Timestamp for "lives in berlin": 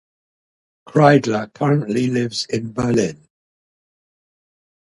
2.07-3.27